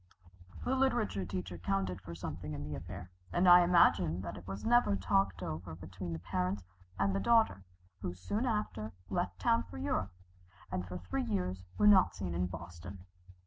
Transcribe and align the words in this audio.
The 0.65 0.75
literature 0.75 1.27
teacher 1.27 1.59
counted 1.59 2.01
for 2.01 2.15
something 2.15 2.53
in 2.55 2.63
the 2.63 2.73
affair, 2.73 3.11
and 3.31 3.47
I 3.47 3.59
imagine 3.63 4.21
that 4.21 4.35
it 4.35 4.47
was 4.47 4.65
never 4.65 4.95
talked 4.95 5.43
over 5.43 5.75
between 5.75 6.13
the 6.13 6.17
parents 6.17 6.63
and 6.97 7.23
daughter, 7.23 7.65
who 7.99 8.15
soon 8.15 8.47
after 8.47 8.93
left 9.11 9.37
town 9.37 9.61
for 9.69 9.77
Europe, 9.77 10.11
and 10.71 10.87
for 10.87 10.97
three 10.97 11.21
years 11.25 11.65
were 11.77 11.85
not 11.85 12.15
seen 12.15 12.33
in 12.33 12.47
Boston. 12.47 13.05